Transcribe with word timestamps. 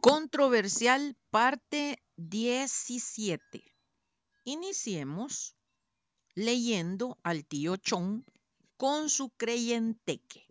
Controversial 0.00 1.14
parte 1.28 2.02
17. 2.16 3.62
Iniciemos 4.44 5.54
leyendo 6.34 7.18
al 7.22 7.44
tío 7.44 7.76
Chon 7.76 8.24
con 8.78 9.10
su 9.10 9.28
creyenteque. 9.28 10.46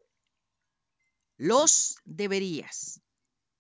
Los 1.35 1.97
deberías. 2.05 3.01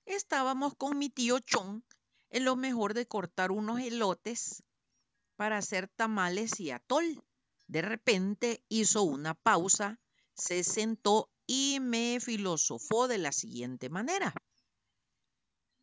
Estábamos 0.05 0.75
con 0.75 0.95
mi 0.99 1.09
tío 1.09 1.39
Chon 1.39 1.83
en 2.29 2.45
lo 2.45 2.55
mejor 2.55 2.93
de 2.93 3.07
cortar 3.07 3.49
unos 3.49 3.79
elotes 3.79 4.61
para 5.37 5.57
hacer 5.57 5.87
tamales 5.87 6.59
y 6.59 6.69
atol. 6.69 7.23
De 7.65 7.81
repente 7.81 8.63
hizo 8.69 9.01
una 9.01 9.33
pausa, 9.33 9.99
se 10.35 10.63
sentó 10.63 11.31
y 11.47 11.79
me 11.81 12.19
filosofó 12.19 13.07
de 13.07 13.17
la 13.17 13.31
siguiente 13.31 13.89
manera. 13.89 14.35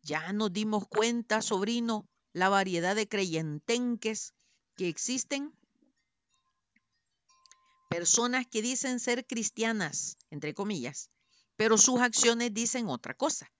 Ya 0.07 0.31
nos 0.31 0.53
dimos 0.53 0.87
cuenta, 0.87 1.41
sobrino, 1.41 2.07
la 2.31 2.47
variedad 2.47 2.95
de 2.95 3.09
creyentenques 3.09 4.33
que 4.77 4.87
existen. 4.87 5.51
Personas 7.89 8.47
que 8.47 8.61
dicen 8.61 9.01
ser 9.01 9.27
cristianas, 9.27 10.17
entre 10.29 10.53
comillas, 10.53 11.09
pero 11.57 11.77
sus 11.77 11.99
acciones 11.99 12.53
dicen 12.53 12.87
otra 12.87 13.15
cosa. 13.15 13.51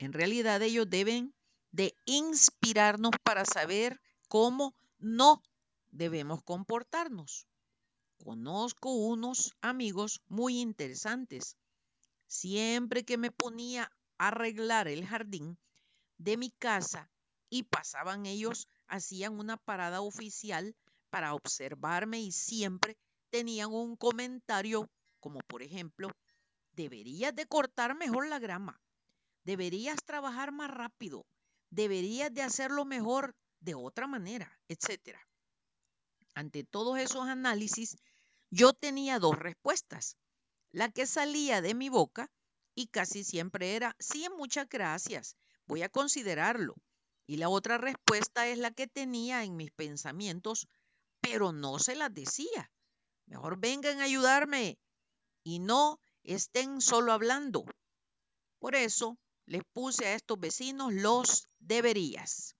En 0.00 0.12
realidad 0.12 0.60
ellos 0.60 0.90
deben 0.90 1.32
de 1.70 1.94
inspirarnos 2.04 3.12
para 3.22 3.44
saber 3.44 4.00
cómo 4.26 4.74
no 4.98 5.40
debemos 5.92 6.42
comportarnos. 6.42 7.46
Conozco 8.24 8.92
unos 8.92 9.54
amigos 9.60 10.20
muy 10.26 10.58
interesantes. 10.58 11.56
Siempre 12.26 13.04
que 13.04 13.18
me 13.18 13.30
ponía 13.30 13.92
arreglar 14.28 14.86
el 14.86 15.06
jardín 15.06 15.58
de 16.18 16.36
mi 16.36 16.50
casa 16.50 17.10
y 17.48 17.64
pasaban 17.64 18.26
ellos, 18.26 18.68
hacían 18.86 19.38
una 19.38 19.56
parada 19.56 20.02
oficial 20.02 20.76
para 21.08 21.34
observarme 21.34 22.20
y 22.20 22.30
siempre 22.30 22.96
tenían 23.30 23.72
un 23.72 23.96
comentario 23.96 24.88
como 25.20 25.40
por 25.40 25.62
ejemplo, 25.62 26.10
deberías 26.72 27.34
de 27.34 27.46
cortar 27.46 27.94
mejor 27.94 28.26
la 28.26 28.38
grama, 28.38 28.80
deberías 29.44 30.02
trabajar 30.04 30.50
más 30.50 30.70
rápido, 30.70 31.26
deberías 31.70 32.32
de 32.32 32.42
hacerlo 32.42 32.84
mejor 32.84 33.34
de 33.60 33.74
otra 33.74 34.06
manera, 34.06 34.58
etc. 34.68 35.16
Ante 36.34 36.64
todos 36.64 36.98
esos 36.98 37.28
análisis, 37.28 37.98
yo 38.50 38.72
tenía 38.72 39.18
dos 39.18 39.38
respuestas. 39.38 40.16
La 40.72 40.88
que 40.88 41.06
salía 41.06 41.60
de 41.60 41.74
mi 41.74 41.88
boca 41.88 42.30
y 42.80 42.86
casi 42.86 43.24
siempre 43.24 43.76
era, 43.76 43.94
sí, 43.98 44.26
muchas 44.36 44.66
gracias, 44.68 45.36
voy 45.66 45.82
a 45.82 45.90
considerarlo. 45.90 46.74
Y 47.26 47.36
la 47.36 47.50
otra 47.50 47.76
respuesta 47.76 48.48
es 48.48 48.58
la 48.58 48.70
que 48.70 48.86
tenía 48.86 49.44
en 49.44 49.56
mis 49.56 49.70
pensamientos, 49.70 50.66
pero 51.20 51.52
no 51.52 51.78
se 51.78 51.94
las 51.94 52.12
decía. 52.12 52.72
Mejor 53.26 53.58
vengan 53.58 54.00
a 54.00 54.04
ayudarme 54.04 54.78
y 55.44 55.58
no 55.58 56.00
estén 56.24 56.80
solo 56.80 57.12
hablando. 57.12 57.66
Por 58.58 58.74
eso 58.74 59.18
les 59.44 59.62
puse 59.72 60.06
a 60.06 60.14
estos 60.14 60.40
vecinos 60.40 60.92
los 60.92 61.48
deberías. 61.58 62.56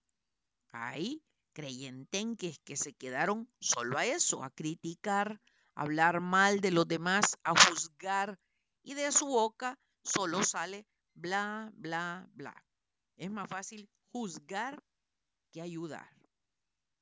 Hay 0.71 1.23
creyentenques 1.53 2.61
que 2.61 2.77
se 2.77 2.93
quedaron 2.93 3.51
solo 3.59 3.97
a 3.99 4.05
eso, 4.05 4.45
a 4.45 4.51
criticar, 4.51 5.41
a 5.75 5.83
hablar 5.83 6.21
mal 6.21 6.61
de 6.61 6.71
los 6.71 6.87
demás, 6.87 7.39
a 7.43 7.59
juzgar, 7.59 8.39
y 8.83 8.95
de 8.95 9.13
su 9.13 9.27
boca 9.27 9.79
solo 10.11 10.43
sale 10.43 10.87
bla, 11.15 11.71
bla, 11.77 12.29
bla. 12.35 12.65
Es 13.17 13.31
más 13.31 13.49
fácil 13.49 13.89
juzgar 14.13 14.83
que 15.53 15.61
ayudar. 15.61 16.09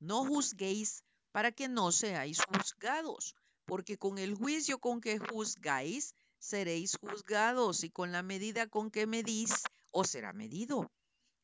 No 0.01 0.25
juzguéis 0.25 1.05
para 1.33 1.53
que 1.53 1.69
no 1.69 1.93
seáis 1.93 2.41
juzgados, 2.45 3.35
porque 3.65 3.99
con 3.99 4.19
el 4.19 4.35
juicio 4.35 4.79
con 4.79 5.01
que 5.01 5.19
juzgáis, 5.19 6.15
seréis 6.39 6.97
juzgados, 6.97 7.85
y 7.85 7.91
con 7.91 8.13
la 8.13 8.23
medida 8.23 8.67
con 8.67 8.91
que 8.91 9.07
medís, 9.07 9.63
os 9.93 10.11
será 10.11 10.33
medido. 10.33 10.91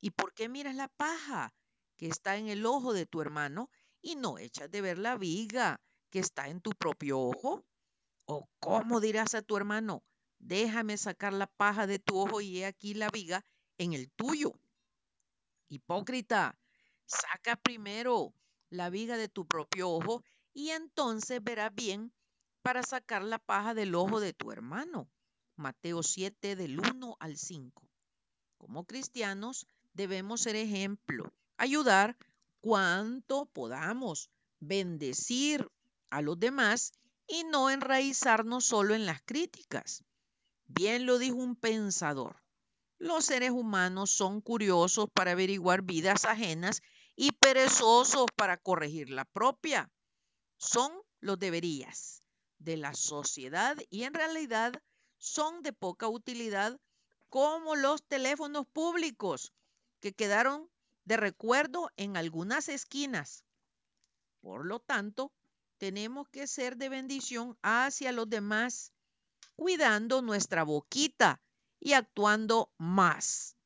¿Y 0.00 0.10
por 0.10 0.34
qué 0.34 0.48
miras 0.48 0.74
la 0.74 0.88
paja 0.88 1.53
que 1.97 2.08
está 2.08 2.36
en 2.36 2.48
el 2.48 2.66
ojo 2.66 2.92
de 2.92 3.06
tu 3.06 3.20
hermano 3.20 3.70
y 4.03 4.16
no 4.16 4.38
echas 4.38 4.70
de 4.70 4.80
ver 4.80 4.98
la 4.98 5.16
viga 5.16 5.80
que 6.10 6.19
está 6.19 6.48
en 6.48 6.60
tu 6.60 6.70
propio 6.72 7.20
ojo? 7.20 7.64
¿O 8.26 8.48
cómo 8.58 9.00
dirás 9.00 9.34
a 9.34 9.42
tu 9.42 9.56
hermano, 9.56 10.03
déjame 10.44 10.99
sacar 10.99 11.32
la 11.32 11.47
paja 11.47 11.87
de 11.87 11.99
tu 11.99 12.19
ojo 12.19 12.41
y 12.41 12.59
he 12.59 12.66
aquí 12.66 12.94
la 12.94 13.09
viga 13.09 13.44
en 13.78 13.94
el 13.94 14.10
tuyo. 14.10 14.53
Hipócrita, 15.69 16.56
saca 17.06 17.56
primero 17.56 18.34
la 18.69 18.91
viga 18.91 19.16
de 19.16 19.28
tu 19.28 19.47
propio 19.47 19.91
ojo 19.91 20.22
y 20.53 20.71
entonces 20.71 21.43
verás 21.43 21.75
bien 21.75 22.12
para 22.62 22.83
sacar 22.83 23.22
la 23.22 23.38
paja 23.38 23.75
del 23.75 23.94
ojo 23.94 24.21
de 24.21 24.33
tu 24.34 24.53
hermano. 24.53 25.09
Mateo 25.56 26.03
7 26.03 26.56
del 26.56 26.78
1 26.78 27.16
al 27.21 27.37
5. 27.37 27.83
Como 28.59 28.84
cristianos 28.84 29.66
debemos 29.93 30.43
ser 30.43 30.56
ejemplo, 30.56 31.33
ayudar 31.56 32.16
cuanto 32.60 33.47
podamos, 33.47 34.31
bendecir 34.60 35.71
a 36.10 36.22
los 36.22 36.38
demás 36.38 36.93
y 37.27 37.44
no 37.44 37.71
enraizarnos 37.71 38.65
solo 38.65 38.94
en 38.94 39.06
las 39.06 39.22
críticas. 39.22 40.04
Bien 40.66 41.06
lo 41.06 41.19
dijo 41.19 41.36
un 41.36 41.56
pensador. 41.56 42.42
Los 42.98 43.26
seres 43.26 43.50
humanos 43.50 44.10
son 44.10 44.41
curiosos 44.41 45.08
para 45.12 45.32
averiguar 45.32 45.82
vidas 45.82 46.25
ajenas 46.25 46.82
y 47.16 47.32
perezosos 47.32 48.26
para 48.36 48.56
corregir 48.56 49.10
la 49.10 49.24
propia. 49.24 49.91
Son 50.56 50.91
los 51.20 51.38
deberías 51.38 52.22
de 52.58 52.76
la 52.76 52.94
sociedad 52.94 53.76
y 53.91 54.04
en 54.04 54.14
realidad 54.14 54.72
son 55.19 55.62
de 55.62 55.72
poca 55.72 56.08
utilidad 56.08 56.80
como 57.28 57.76
los 57.76 58.03
teléfonos 58.03 58.66
públicos 58.66 59.53
que 60.00 60.12
quedaron 60.12 60.70
de 61.04 61.16
recuerdo 61.16 61.91
en 61.97 62.16
algunas 62.16 62.69
esquinas. 62.69 63.44
Por 64.41 64.64
lo 64.64 64.80
tanto, 64.80 65.32
tenemos 65.78 66.28
que 66.28 66.47
ser 66.47 66.76
de 66.76 66.88
bendición 66.88 67.58
hacia 67.62 68.12
los 68.12 68.30
demás 68.30 68.94
cuidando 69.56 70.22
nuestra 70.22 70.62
boquita 70.62 71.41
y 71.81 71.93
actuando 71.93 72.71
más. 72.78 73.56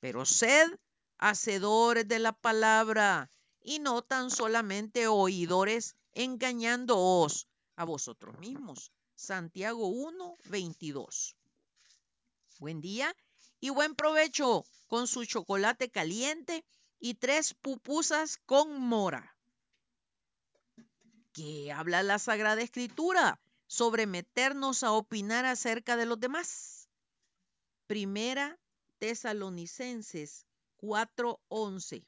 Pero 0.00 0.24
sed 0.24 0.78
hacedores 1.18 2.06
de 2.06 2.18
la 2.18 2.32
palabra 2.32 3.30
y 3.62 3.78
no 3.78 4.02
tan 4.02 4.30
solamente 4.30 5.06
oidores 5.06 5.96
engañándoos 6.12 7.48
a 7.76 7.84
vosotros 7.84 8.38
mismos. 8.38 8.92
Santiago 9.14 9.88
1, 9.88 10.36
22. 10.44 11.36
Buen 12.60 12.80
día 12.80 13.14
y 13.60 13.70
buen 13.70 13.94
provecho 13.94 14.64
con 14.86 15.06
su 15.06 15.24
chocolate 15.24 15.90
caliente 15.90 16.64
y 17.00 17.14
tres 17.14 17.54
pupusas 17.54 18.38
con 18.46 18.80
mora. 18.80 19.36
¿Qué 21.32 21.70
habla 21.72 22.02
la 22.02 22.18
Sagrada 22.18 22.62
Escritura? 22.62 23.40
Sobre 23.68 24.06
meternos 24.06 24.82
a 24.82 24.90
opinar 24.90 25.44
acerca 25.44 25.96
de 25.96 26.06
los 26.06 26.18
demás. 26.18 26.88
Primera 27.86 28.58
Tesalonicenses 28.98 30.46
4:11. 30.78 32.04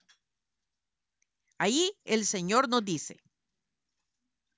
Allí 1.58 1.92
el 2.04 2.26
Señor 2.26 2.68
nos 2.68 2.84
dice, 2.84 3.20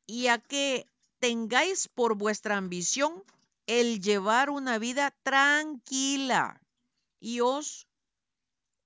y 0.06 0.28
a 0.28 0.38
que 0.38 0.86
tengáis 1.18 1.88
por 1.88 2.16
vuestra 2.16 2.56
ambición 2.56 3.22
el 3.66 4.00
llevar 4.00 4.50
una 4.50 4.78
vida 4.78 5.10
tranquila 5.22 6.60
y 7.20 7.40
os 7.40 7.86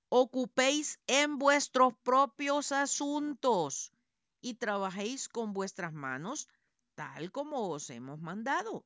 ocupéis 0.09 0.99
en 1.07 1.37
vuestros 1.37 1.93
propios 2.03 2.71
asuntos 2.71 3.91
y 4.41 4.55
trabajéis 4.55 5.27
con 5.27 5.53
vuestras 5.53 5.93
manos 5.93 6.47
tal 6.97 7.31
como 7.31 7.69
os 7.69 7.91
hemos 7.91 8.19
mandado. 8.19 8.83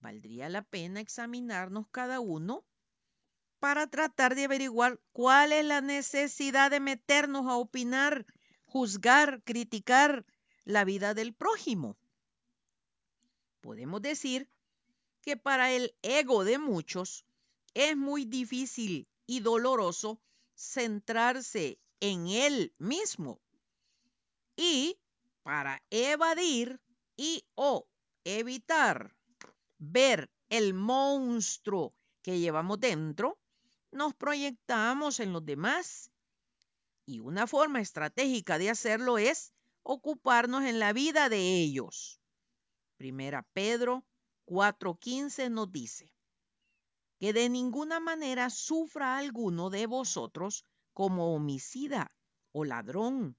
Valdría 0.00 0.48
la 0.48 0.62
pena 0.62 0.98
examinarnos 1.00 1.86
cada 1.92 2.18
uno 2.18 2.66
para 3.60 3.86
tratar 3.86 4.34
de 4.34 4.46
averiguar 4.46 5.00
cuál 5.12 5.52
es 5.52 5.64
la 5.64 5.80
necesidad 5.80 6.72
de 6.72 6.80
meternos 6.80 7.46
a 7.46 7.54
opinar, 7.54 8.26
juzgar, 8.64 9.42
criticar 9.44 10.26
la 10.64 10.84
vida 10.84 11.14
del 11.14 11.34
prójimo. 11.34 11.96
Podemos 13.60 14.02
decir 14.02 14.50
que 15.22 15.36
para 15.36 15.70
el 15.70 15.94
ego 16.02 16.42
de 16.42 16.58
muchos 16.58 17.24
es 17.74 17.96
muy 17.96 18.24
difícil 18.24 19.06
y 19.24 19.38
doloroso 19.38 20.20
centrarse 20.56 21.78
en 22.00 22.26
él 22.26 22.74
mismo. 22.78 23.40
Y 24.56 24.98
para 25.44 25.80
evadir 25.90 26.80
y 27.18 27.44
o 27.56 27.86
evitar 28.24 29.14
ver 29.78 30.30
el 30.48 30.72
monstruo 30.72 31.94
que 32.22 32.38
llevamos 32.38 32.80
dentro, 32.80 33.38
nos 33.90 34.14
proyectamos 34.14 35.20
en 35.20 35.32
los 35.32 35.44
demás. 35.44 36.10
Y 37.04 37.18
una 37.18 37.46
forma 37.46 37.80
estratégica 37.80 38.56
de 38.58 38.70
hacerlo 38.70 39.18
es 39.18 39.52
ocuparnos 39.82 40.64
en 40.64 40.78
la 40.78 40.92
vida 40.92 41.28
de 41.28 41.60
ellos. 41.60 42.20
Primera 42.96 43.42
Pedro 43.52 44.06
4:15 44.46 45.50
nos 45.50 45.72
dice 45.72 46.12
que 47.18 47.32
de 47.32 47.48
ninguna 47.48 47.98
manera 47.98 48.48
sufra 48.48 49.18
alguno 49.18 49.70
de 49.70 49.86
vosotros 49.86 50.64
como 50.92 51.34
homicida 51.34 52.12
o 52.52 52.64
ladrón 52.64 53.36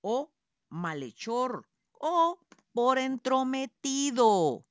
o 0.00 0.32
malhechor 0.68 1.68
o 1.92 2.38
por 2.72 2.98
entrometido. 2.98 4.64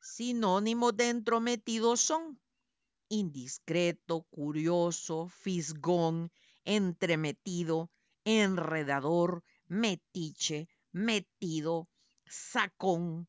Sinónimos 0.00 0.96
de 0.96 1.10
entrometido 1.10 1.96
son 1.96 2.40
indiscreto, 3.08 4.22
curioso, 4.30 5.28
fisgón, 5.28 6.30
entremetido, 6.64 7.90
enredador, 8.24 9.42
metiche, 9.66 10.68
metido, 10.92 11.88
sacón. 12.26 13.28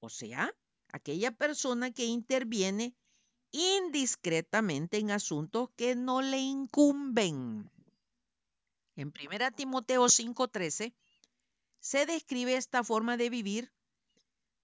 O 0.00 0.08
sea, 0.08 0.54
aquella 0.92 1.32
persona 1.32 1.90
que 1.90 2.04
interviene 2.06 2.94
indiscretamente 3.50 4.98
en 4.98 5.10
asuntos 5.10 5.70
que 5.76 5.96
no 5.96 6.20
le 6.20 6.38
incumben. 6.38 7.70
En 8.96 9.12
1 9.12 9.52
Timoteo 9.52 10.08
5:13 10.08 10.94
se 11.80 12.06
describe 12.06 12.56
esta 12.56 12.84
forma 12.84 13.16
de 13.16 13.30
vivir 13.30 13.72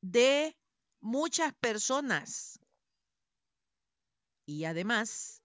de 0.00 0.56
muchas 1.00 1.52
personas 1.54 2.58
y 4.46 4.64
además 4.64 5.42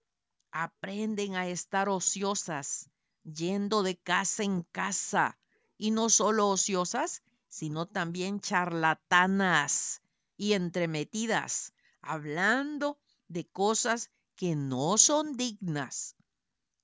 aprenden 0.50 1.36
a 1.36 1.48
estar 1.48 1.88
ociosas, 1.88 2.90
yendo 3.22 3.82
de 3.82 3.96
casa 3.96 4.42
en 4.42 4.62
casa, 4.62 5.38
y 5.78 5.90
no 5.90 6.10
solo 6.10 6.48
ociosas, 6.48 7.22
sino 7.48 7.86
también 7.86 8.40
charlatanas 8.40 10.02
y 10.36 10.52
entremetidas, 10.52 11.72
hablando 12.02 12.98
de 13.28 13.46
cosas 13.46 14.10
que 14.36 14.56
no 14.56 14.98
son 14.98 15.36
dignas. 15.36 16.16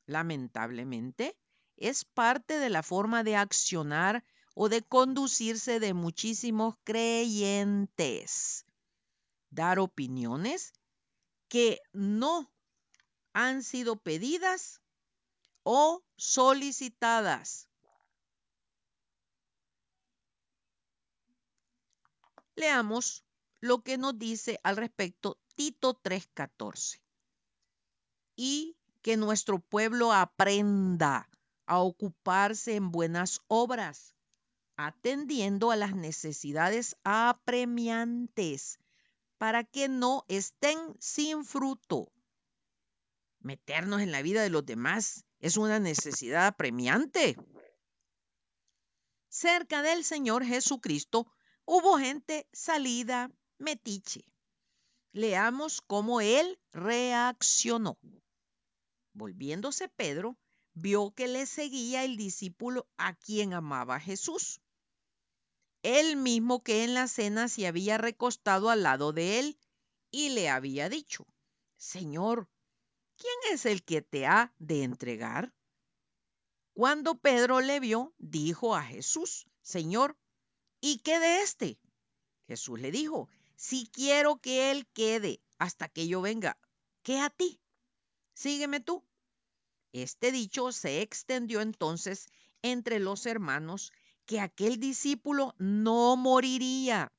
Lamentablemente, 0.06 1.37
es 1.77 2.05
parte 2.05 2.59
de 2.59 2.71
la 2.71 2.82
forma 2.82 3.23
de 3.23 3.37
accionar 3.37 4.25
o 4.58 4.70
de 4.70 4.81
conducirse 4.81 5.81
de 5.81 5.93
muchísimos 5.93 6.76
creyentes. 6.82 8.64
Dar 9.50 9.79
opiniones 9.79 10.73
que 11.49 11.82
no 11.93 12.50
han 13.35 13.62
sido 13.62 13.97
pedidas 13.97 14.81
o 15.62 16.03
solicitadas. 16.17 17.69
Leamos 22.55 23.26
lo 23.61 23.82
que 23.82 23.99
nos 23.99 24.19
dice 24.19 24.58
al 24.62 24.79
respecto 24.79 25.38
Tito 25.55 25.93
3:14. 25.93 27.03
Y 28.37 28.75
que 29.03 29.19
nuestro 29.19 29.58
pueblo 29.58 30.14
aprenda 30.14 31.29
a 31.67 31.81
ocuparse 31.81 32.75
en 32.75 32.91
buenas 32.91 33.43
obras, 33.49 34.16
atendiendo 34.76 35.70
a 35.70 35.76
las 35.76 35.94
necesidades 35.94 36.96
apremiantes, 37.05 38.78
para 39.38 39.64
que 39.64 39.88
no 39.88 40.25
estén 40.28 40.78
sin 40.99 41.44
fruto. 41.44 42.12
Meternos 43.40 44.00
en 44.00 44.12
la 44.12 44.23
vida 44.23 44.43
de 44.43 44.50
los 44.50 44.64
demás 44.64 45.25
es 45.40 45.56
una 45.56 45.78
necesidad 45.78 46.46
apremiante. 46.46 47.37
Cerca 49.28 49.82
del 49.82 50.05
Señor 50.05 50.44
Jesucristo 50.44 51.31
hubo 51.64 51.99
gente 51.99 52.49
salida 52.52 53.31
metiche. 53.58 54.25
Leamos 55.12 55.81
cómo 55.81 56.20
él 56.20 56.58
reaccionó. 56.72 57.99
Volviéndose 59.12 59.88
Pedro, 59.88 60.37
vio 60.75 61.12
que 61.12 61.26
le 61.26 61.46
seguía 61.46 62.05
el 62.05 62.17
discípulo 62.17 62.87
a 62.99 63.14
quien 63.14 63.55
amaba 63.55 63.99
Jesús. 63.99 64.61
El 65.88 66.17
mismo 66.17 66.65
que 66.65 66.83
en 66.83 66.94
la 66.94 67.06
cena 67.06 67.49
se 67.49 67.65
había 67.69 67.97
recostado 67.97 68.71
al 68.71 68.83
lado 68.83 69.12
de 69.12 69.38
él 69.38 69.56
y 70.11 70.31
le 70.31 70.49
había 70.49 70.88
dicho, 70.88 71.29
Señor, 71.77 72.50
¿quién 73.17 73.55
es 73.55 73.67
el 73.67 73.85
que 73.85 74.03
te 74.03 74.27
ha 74.27 74.53
de 74.59 74.83
entregar? 74.83 75.55
Cuando 76.73 77.21
Pedro 77.21 77.61
le 77.61 77.79
vio, 77.79 78.12
dijo 78.19 78.75
a 78.75 78.83
Jesús, 78.83 79.47
Señor, 79.62 80.19
¿y 80.81 80.99
qué 81.05 81.21
de 81.21 81.43
este? 81.43 81.79
Jesús 82.49 82.81
le 82.81 82.91
dijo, 82.91 83.29
si 83.55 83.87
quiero 83.87 84.41
que 84.41 84.73
él 84.73 84.89
quede 84.89 85.41
hasta 85.56 85.89
que 85.89 86.09
yo 86.09 86.21
venga, 86.21 86.59
¿qué 87.05 87.21
a 87.21 87.31
ti? 87.31 87.61
Sígueme 88.35 88.81
tú. 88.81 89.05
Este 89.93 90.32
dicho 90.32 90.73
se 90.73 91.00
extendió 91.00 91.61
entonces 91.61 92.27
entre 92.62 92.99
los 92.99 93.25
hermanos 93.25 93.93
que 94.26 94.40
aquel 94.40 94.78
discípulo 94.78 95.55
no 95.58 96.17
moriría. 96.17 97.12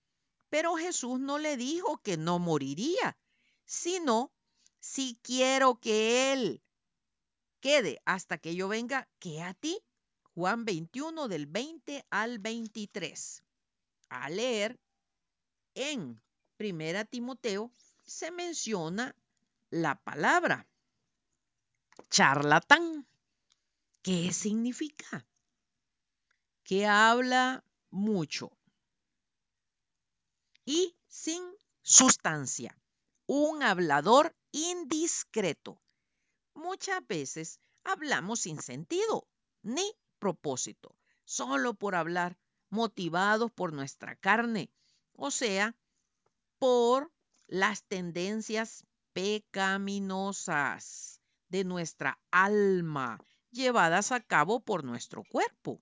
Pero 0.49 0.75
Jesús 0.75 1.19
no 1.19 1.39
le 1.39 1.57
dijo 1.57 1.97
que 1.97 2.17
no 2.17 2.39
moriría, 2.39 3.17
sino 3.65 4.31
si 4.79 5.19
quiero 5.23 5.79
que 5.79 6.31
él 6.33 6.61
quede 7.59 8.01
hasta 8.05 8.37
que 8.37 8.55
yo 8.55 8.67
venga, 8.67 9.09
¿qué 9.19 9.41
a 9.41 9.53
ti? 9.53 9.79
Juan 10.35 10.65
21 10.65 11.27
del 11.27 11.47
20 11.47 12.05
al 12.09 12.39
23. 12.39 13.43
A 14.09 14.29
leer 14.29 14.79
en 15.73 16.21
Primera 16.55 17.05
Timoteo 17.05 17.71
se 18.05 18.31
menciona 18.31 19.15
la 19.69 19.95
palabra 20.01 20.67
charlatán. 22.09 23.05
¿Qué 24.01 24.31
significa? 24.31 25.25
Que 26.67 26.85
habla 26.85 27.63
mucho 27.91 28.51
y 30.65 30.97
sin 31.07 31.41
sustancia. 31.81 32.77
Un 33.25 33.63
hablador 33.63 34.35
indiscreto. 34.51 35.81
Muchas 36.53 37.07
veces 37.07 37.61
hablamos 37.85 38.41
sin 38.41 38.61
sentido 38.61 39.29
ni 39.61 39.93
propósito, 40.19 40.93
solo 41.23 41.73
por 41.73 41.95
hablar, 41.95 42.37
motivados 42.69 43.49
por 43.53 43.71
nuestra 43.71 44.17
carne, 44.17 44.69
o 45.13 45.31
sea, 45.31 45.73
por 46.59 47.13
las 47.47 47.83
tendencias 47.83 48.85
pecaminosas 49.13 51.21
de 51.47 51.63
nuestra 51.63 52.19
alma 52.29 53.21
llevadas 53.51 54.11
a 54.11 54.19
cabo 54.19 54.59
por 54.59 54.83
nuestro 54.83 55.23
cuerpo. 55.23 55.81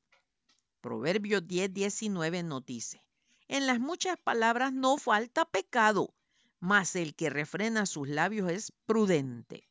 Proverbios 0.86 1.48
10, 1.48 1.74
19 1.74 2.44
nos 2.44 2.64
dice, 2.64 3.04
en 3.48 3.66
las 3.66 3.80
muchas 3.80 4.20
palabras 4.20 4.72
no 4.72 4.98
falta 4.98 5.44
pecado, 5.46 6.14
mas 6.60 6.96
el 6.96 7.16
que 7.16 7.32
refrena 7.32 7.88
sus 7.88 8.08
labios 8.08 8.52
es 8.52 8.72
prudente. 8.86 9.68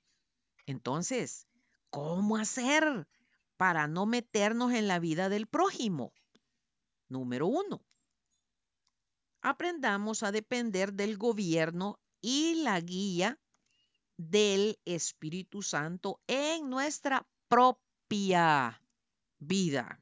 Entonces, 0.67 1.47
¿cómo 1.89 2.37
hacer 2.37 3.07
para 3.57 3.87
no 3.87 4.07
meternos 4.07 4.73
en 4.73 4.89
la 4.89 4.99
vida 4.99 5.29
del 5.29 5.47
prójimo? 5.47 6.13
Número 7.09 7.47
uno, 7.47 7.87
aprendamos 9.41 10.25
a 10.25 10.33
depender 10.33 10.95
del 10.95 11.17
gobierno 11.17 12.01
y 12.23 12.55
la 12.65 12.81
guía 12.81 13.39
del 14.17 14.81
Espíritu 14.85 15.63
Santo 15.63 16.21
en 16.27 16.69
nuestra 16.69 17.25
propia 17.47 18.83
vida. 19.39 20.01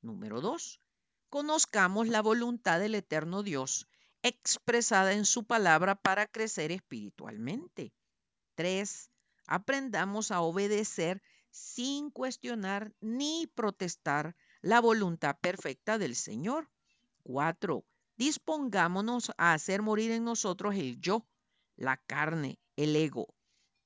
Número 0.00 0.40
dos, 0.40 0.80
conozcamos 1.28 2.08
la 2.08 2.22
voluntad 2.22 2.78
del 2.80 2.94
eterno 2.94 3.42
Dios 3.42 3.88
expresada 4.22 5.12
en 5.12 5.24
su 5.24 5.44
palabra 5.44 5.94
para 5.94 6.26
crecer 6.26 6.72
espiritualmente. 6.72 7.92
Tres, 8.54 9.10
aprendamos 9.46 10.30
a 10.30 10.40
obedecer 10.40 11.22
sin 11.50 12.10
cuestionar 12.10 12.92
ni 13.00 13.46
protestar 13.54 14.36
la 14.60 14.80
voluntad 14.80 15.36
perfecta 15.40 15.98
del 15.98 16.16
Señor. 16.16 16.70
Cuatro, 17.22 17.84
dispongámonos 18.16 19.32
a 19.36 19.52
hacer 19.52 19.82
morir 19.82 20.10
en 20.10 20.24
nosotros 20.24 20.74
el 20.74 21.00
yo, 21.00 21.26
la 21.76 21.96
carne, 21.96 22.58
el 22.76 22.96
ego, 22.96 23.34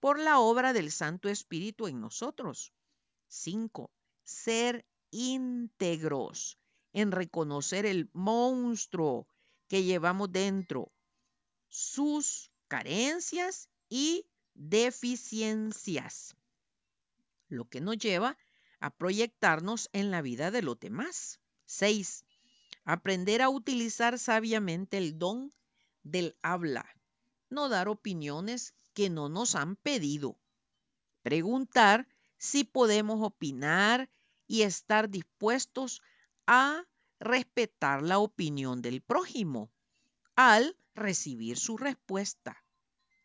por 0.01 0.19
la 0.19 0.41
obra 0.41 0.73
del 0.73 0.91
Santo 0.91 1.29
Espíritu 1.29 1.87
en 1.87 2.01
nosotros. 2.01 2.73
Cinco, 3.29 3.91
ser 4.25 4.87
íntegros 5.13 6.59
en 6.93 7.13
reconocer 7.13 7.87
el 7.87 8.11
monstruo 8.13 9.29
que 9.69 9.85
llevamos 9.85 10.33
dentro, 10.33 10.93
sus 11.69 12.51
carencias 12.67 13.69
y 13.89 14.27
deficiencias, 14.55 16.37
lo 17.49 17.69
que 17.69 17.81
nos 17.81 17.99
lleva 17.99 18.37
a 18.81 18.91
proyectarnos 18.91 19.89
en 19.93 20.11
la 20.11 20.23
vida 20.23 20.51
de 20.51 20.63
los 20.63 20.79
demás. 20.81 21.41
6. 21.67 22.25
Aprender 22.85 23.41
a 23.41 23.49
utilizar 23.49 24.19
sabiamente 24.19 24.99
el 24.99 25.19
don 25.19 25.55
del 26.03 26.37
habla. 26.43 26.85
No 27.49 27.69
dar 27.69 27.89
opiniones 27.89 28.75
que 28.93 29.09
no 29.09 29.29
nos 29.29 29.55
han 29.55 29.77
pedido. 29.77 30.37
Preguntar 31.23 32.09
si 32.39 32.65
podemos 32.65 33.25
opinar 33.25 34.11
y 34.53 34.65
estar 34.65 35.09
dispuestos 35.09 36.03
a 36.47 36.85
respetar 37.19 38.03
la 38.03 38.19
opinión 38.19 38.83
del 38.83 39.01
prójimo 39.01 39.73
al 40.37 40.77
recibir 40.95 41.57
su 41.57 41.79
respuesta. 41.79 42.63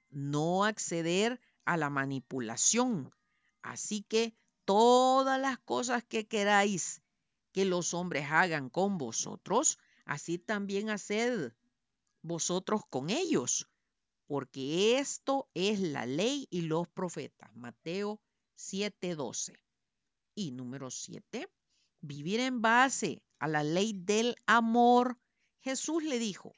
No 0.10 0.64
acceder 0.64 1.42
a 1.66 1.76
la 1.76 1.90
manipulación. 1.90 3.14
Así 3.62 4.04
que 4.04 4.38
todas 4.64 5.38
las 5.38 5.60
cosas 5.60 6.02
que 6.06 6.30
queráis 6.30 7.02
que 7.52 7.66
los 7.66 7.94
hombres 7.94 8.28
hagan 8.32 8.70
con 8.70 8.98
vosotros, 8.98 9.80
así 10.06 10.38
también 10.38 10.90
haced 10.90 11.52
vosotros 12.22 12.84
con 12.90 13.10
ellos, 13.10 13.68
porque 14.28 14.98
esto 14.98 15.50
es 15.54 15.82
la 15.82 16.06
ley 16.06 16.48
y 16.50 16.62
los 16.62 16.88
profetas. 16.88 17.54
Mateo 17.54 18.22
7:12. 18.56 19.67
Y 20.40 20.52
número 20.52 20.92
7, 20.92 21.50
vivir 22.00 22.40
en 22.42 22.62
base 22.62 23.24
a 23.40 23.48
la 23.48 23.64
ley 23.64 23.94
del 23.94 24.36
amor. 24.46 25.18
Jesús 25.62 26.04
le 26.04 26.20
dijo, 26.20 26.54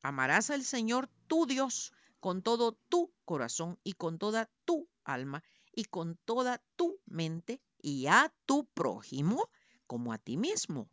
amarás 0.00 0.50
al 0.50 0.62
Señor 0.62 1.10
tu 1.26 1.44
Dios 1.44 1.92
con 2.20 2.42
todo 2.42 2.78
tu 2.88 3.12
corazón 3.24 3.80
y 3.82 3.94
con 3.94 4.20
toda 4.20 4.48
tu 4.64 4.88
alma 5.02 5.42
y 5.72 5.86
con 5.86 6.16
toda 6.24 6.62
tu 6.76 7.00
mente 7.04 7.60
y 7.82 8.06
a 8.06 8.32
tu 8.44 8.66
prójimo 8.66 9.50
como 9.88 10.12
a 10.12 10.18
ti 10.18 10.36
mismo. 10.36 10.88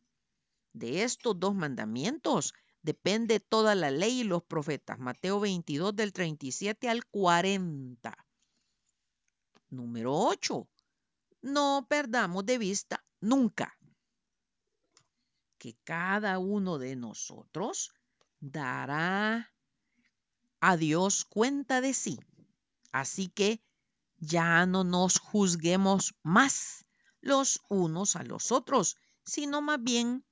De 0.74 1.04
estos 1.04 1.40
dos 1.40 1.54
mandamientos 1.54 2.56
depende 2.82 3.42
toda 3.42 3.76
la 3.76 3.92
ley 3.92 4.22
y 4.22 4.24
los 4.24 4.42
profetas. 4.42 4.98
Mateo 4.98 5.40
22 5.40 5.96
del 5.96 6.12
37 6.12 6.90
al 6.90 7.06
40. 7.06 8.18
Número 9.70 10.16
8. 10.16 10.68
No 11.44 11.86
perdamos 11.90 12.46
de 12.46 12.58
vista 12.58 13.04
nunca 13.20 13.78
que 15.58 15.76
cada 15.84 16.40
uno 16.40 16.78
de 16.78 16.96
nosotros 16.96 17.94
dará 18.40 19.52
a 20.62 20.78
Dios 20.78 21.26
cuenta 21.26 21.82
de 21.82 21.94
sí. 21.94 22.18
Así 22.94 23.28
que 23.28 23.62
ya 24.18 24.66
no 24.66 24.86
nos 24.86 25.20
juzguemos 25.20 26.16
más 26.24 26.86
los 27.20 27.62
unos 27.68 28.16
a 28.16 28.24
los 28.24 28.52
otros, 28.52 28.96
sino 29.26 29.62
más 29.62 29.84
bien 29.84 30.26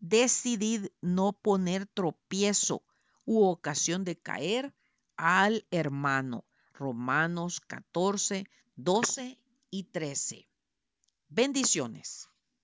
decidid 0.00 0.88
no 1.00 1.32
poner 1.32 1.86
tropiezo 1.86 2.82
u 3.24 3.42
ocasión 3.44 4.04
de 4.04 4.18
caer 4.18 4.74
al 5.16 5.66
hermano. 5.70 6.44
Romanos 6.74 7.60
14, 7.60 8.44
12 8.76 9.38
y 9.70 9.84
13. 9.84 10.48
Bendiciones. 11.30 12.28